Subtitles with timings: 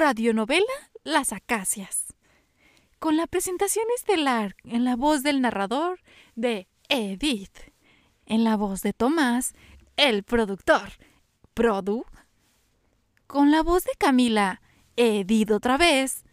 [0.00, 0.64] radionovela
[1.04, 2.14] Las Acacias,
[2.98, 6.00] con la presentación estelar en la voz del narrador
[6.34, 7.70] de Edith,
[8.24, 9.52] en la voz de Tomás,
[9.98, 10.92] el productor,
[11.52, 12.06] Produ,
[13.26, 14.62] con la voz de Camila,
[14.96, 16.24] Edith otra vez,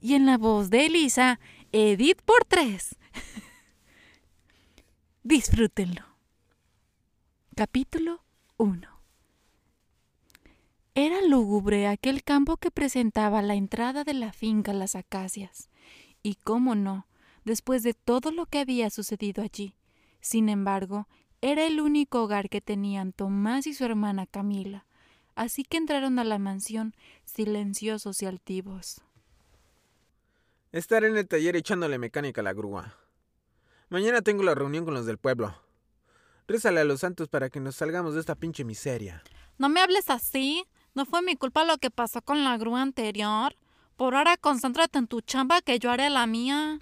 [0.00, 1.40] y en la voz de Elisa,
[1.72, 2.96] Edith por tres.
[5.22, 6.06] Disfrútenlo.
[7.54, 8.24] Capítulo
[8.56, 8.99] 1
[11.02, 15.70] Era lúgubre aquel campo que presentaba la entrada de la finca Las Acacias.
[16.22, 17.06] Y cómo no,
[17.42, 19.74] después de todo lo que había sucedido allí.
[20.20, 21.08] Sin embargo,
[21.40, 24.84] era el único hogar que tenían Tomás y su hermana Camila,
[25.36, 29.00] así que entraron a la mansión silenciosos y altivos.
[30.70, 32.94] Estaré en el taller echándole mecánica a la grúa.
[33.88, 35.54] Mañana tengo la reunión con los del pueblo.
[36.46, 39.22] Rézale a los santos para que nos salgamos de esta pinche miseria.
[39.56, 40.66] No me hables así.
[40.94, 43.54] No fue mi culpa lo que pasó con la grúa anterior.
[43.96, 46.80] Por ahora concéntrate en tu chamba que yo haré la mía.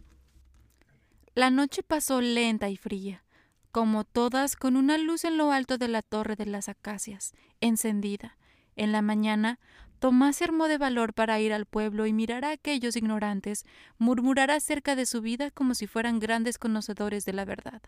[1.34, 3.24] La noche pasó lenta y fría,
[3.70, 8.36] como todas con una luz en lo alto de la torre de las acacias, encendida.
[8.76, 9.58] En la mañana,
[9.98, 13.66] Tomás se armó de valor para ir al pueblo y mirar a aquellos ignorantes,
[13.98, 17.82] murmurar acerca de su vida como si fueran grandes conocedores de la verdad.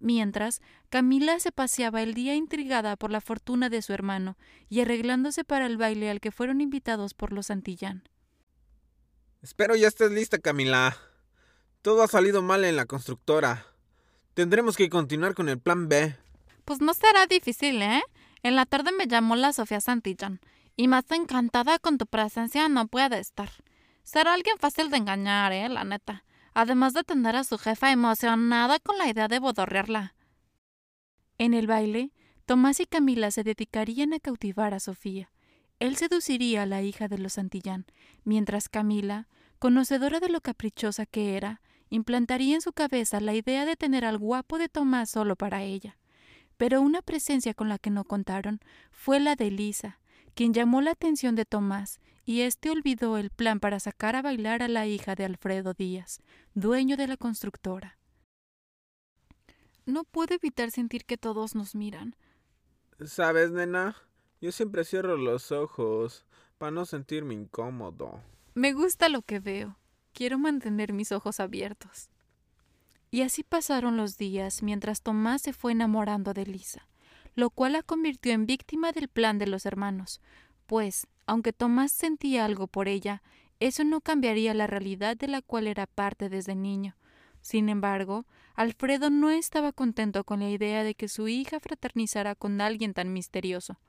[0.00, 0.60] Mientras,
[0.90, 4.36] Camila se paseaba el día intrigada por la fortuna de su hermano
[4.68, 8.08] y arreglándose para el baile al que fueron invitados por los Santillán.
[9.42, 10.96] Espero ya estés lista, Camila.
[11.82, 13.66] Todo ha salido mal en la constructora.
[14.34, 16.16] Tendremos que continuar con el plan B.
[16.64, 18.02] Pues no será difícil, ¿eh?
[18.42, 20.40] En la tarde me llamó la Sofía Santillán
[20.76, 23.50] y más encantada con tu presencia no puede estar.
[24.04, 25.68] Será alguien fácil de engañar, ¿eh?
[25.68, 30.14] La neta además de tener a su jefa emocionada con la idea de bodorrearla.
[31.38, 32.12] En el baile,
[32.46, 35.30] Tomás y Camila se dedicarían a cautivar a Sofía.
[35.78, 37.86] Él seduciría a la hija de los Santillán,
[38.24, 41.60] mientras Camila, conocedora de lo caprichosa que era,
[41.90, 45.98] implantaría en su cabeza la idea de tener al guapo de Tomás solo para ella.
[46.56, 48.60] Pero una presencia con la que no contaron
[48.90, 50.00] fue la de Elisa,
[50.34, 54.62] quien llamó la atención de Tomás, y éste olvidó el plan para sacar a bailar
[54.62, 56.20] a la hija de Alfredo Díaz,
[56.52, 57.96] dueño de la constructora.
[59.86, 62.16] No puedo evitar sentir que todos nos miran.
[63.02, 63.96] ¿Sabes, nena?
[64.42, 66.26] Yo siempre cierro los ojos
[66.58, 68.20] para no sentirme incómodo.
[68.52, 69.78] Me gusta lo que veo.
[70.12, 72.10] Quiero mantener mis ojos abiertos.
[73.10, 76.86] Y así pasaron los días mientras Tomás se fue enamorando de Lisa
[77.38, 80.20] lo cual la convirtió en víctima del plan de los hermanos,
[80.68, 83.22] pues, aunque Tomás sentía algo por ella,
[83.58, 86.94] eso no cambiaría la realidad de la cual era parte desde niño.
[87.40, 92.60] Sin embargo, Alfredo no estaba contento con la idea de que su hija fraternizara con
[92.60, 93.80] alguien tan misterioso.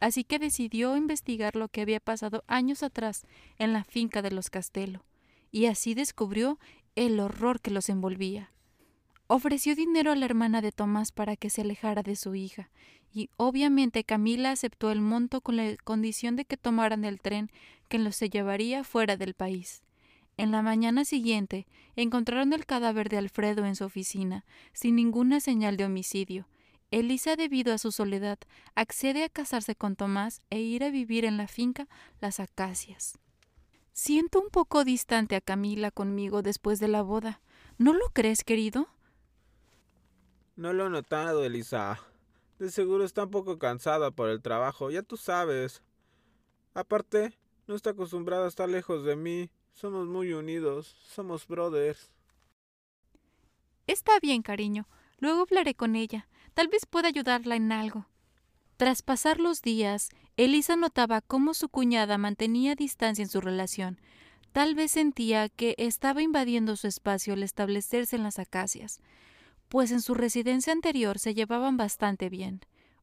[0.00, 3.24] Así que decidió investigar lo que había pasado años atrás
[3.56, 5.04] en la finca de los Castelo,
[5.52, 6.58] y así descubrió
[6.96, 8.50] el horror que los envolvía.
[9.30, 12.70] Ofreció dinero a la hermana de Tomás para que se alejara de su hija,
[13.12, 17.50] y obviamente Camila aceptó el monto con la condición de que tomaran el tren
[17.88, 19.82] que los se llevaría fuera del país.
[20.38, 25.76] En la mañana siguiente encontraron el cadáver de Alfredo en su oficina, sin ninguna señal
[25.76, 26.48] de homicidio.
[26.90, 28.38] Elisa, debido a su soledad,
[28.74, 31.86] accede a casarse con Tomás e ir a vivir en la finca
[32.22, 33.18] Las Acacias.
[33.92, 37.42] Siento un poco distante a Camila conmigo después de la boda.
[37.76, 38.88] ¿No lo crees, querido?
[40.58, 42.00] No lo he notado, Elisa.
[42.58, 45.84] De seguro está un poco cansada por el trabajo, ya tú sabes.
[46.74, 47.38] Aparte,
[47.68, 49.50] no está acostumbrada a estar lejos de mí.
[49.72, 52.10] Somos muy unidos, somos brothers.
[53.86, 54.88] Está bien, cariño.
[55.18, 56.26] Luego hablaré con ella.
[56.54, 58.08] Tal vez pueda ayudarla en algo.
[58.76, 64.00] Tras pasar los días, Elisa notaba cómo su cuñada mantenía distancia en su relación.
[64.50, 69.00] Tal vez sentía que estaba invadiendo su espacio al establecerse en las acacias
[69.68, 72.60] pues en su residencia anterior se llevaban bastante bien.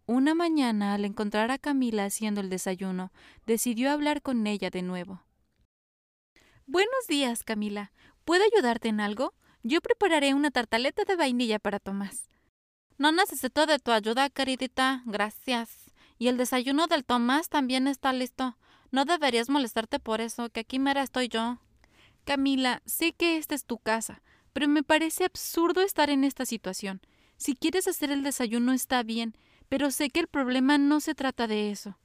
[0.07, 3.11] Una mañana, al encontrar a Camila haciendo el desayuno,
[3.45, 5.23] decidió hablar con ella de nuevo.
[6.67, 7.91] Buenos días, Camila.
[8.23, 9.33] ¿Puedo ayudarte en algo?
[9.63, 12.29] Yo prepararé una tartaleta de vainilla para Tomás.
[12.97, 15.01] No necesito de tu ayuda, queridita.
[15.05, 15.91] Gracias.
[16.17, 18.57] Y el desayuno del Tomás también está listo.
[18.91, 21.59] No deberías molestarte por eso, que aquí mera estoy yo.
[22.23, 24.21] Camila, sé que esta es tu casa,
[24.55, 27.01] pero me parece absurdo estar en esta situación.
[27.35, 29.35] Si quieres hacer el desayuno está bien,
[29.67, 31.97] pero sé que el problema no se trata de eso.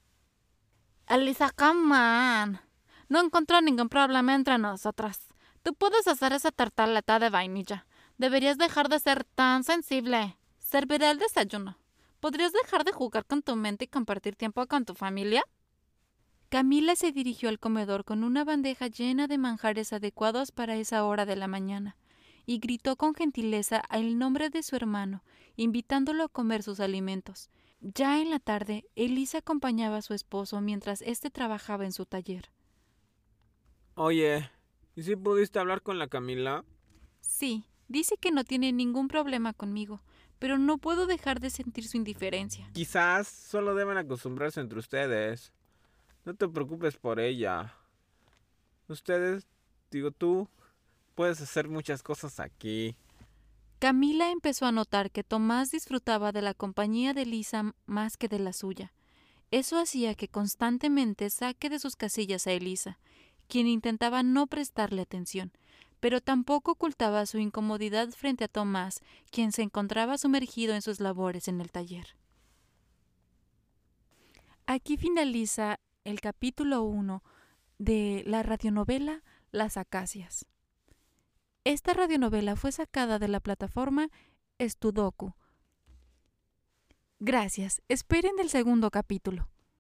[1.07, 2.61] Elisa, come on.
[3.09, 5.29] No encuentro ningún problema entre nosotras.
[5.63, 7.87] Tú puedes hacer esa tartaleta de vainilla.
[8.19, 10.37] Deberías dejar de ser tan sensible.
[10.59, 11.79] Serviré el desayuno.
[12.19, 15.45] ¿Podrías dejar de jugar con tu mente y compartir tiempo con tu familia?
[16.49, 21.27] Camila se dirigió al comedor con una bandeja llena de manjares adecuados para esa hora
[21.27, 21.97] de la mañana,
[22.51, 25.23] y gritó con gentileza el nombre de su hermano,
[25.55, 27.49] invitándolo a comer sus alimentos.
[27.81, 32.51] Ya en la tarde, Elisa acompañaba a su esposo mientras éste trabajaba en su taller.
[33.95, 34.51] Oye,
[34.97, 36.65] ¿y si pudiste hablar con la Camila?
[37.21, 40.03] Sí, dice que no tiene ningún problema conmigo,
[40.41, 42.69] pero no puedo dejar de sentir su indiferencia.
[42.73, 45.53] Quizás solo deben acostumbrarse entre ustedes.
[46.25, 47.77] No te preocupes por ella.
[48.89, 49.47] Ustedes,
[49.93, 50.49] digo tú,
[51.15, 52.97] puedes hacer muchas cosas aquí.
[53.79, 58.39] Camila empezó a notar que Tomás disfrutaba de la compañía de Elisa más que de
[58.39, 58.93] la suya.
[59.51, 62.99] Eso hacía que constantemente saque de sus casillas a Elisa,
[63.49, 65.53] quien intentaba no prestarle atención,
[65.99, 71.49] pero tampoco ocultaba su incomodidad frente a Tomás, quien se encontraba sumergido en sus labores
[71.49, 72.17] en el taller.
[74.67, 77.23] Aquí finaliza el capítulo 1
[77.79, 80.47] de la radionovela Las Acacias.
[81.65, 84.09] Esta radionovela fue sacada de la plataforma
[84.59, 85.35] Estudoku.
[87.19, 89.49] Gracias, esperen el segundo capítulo.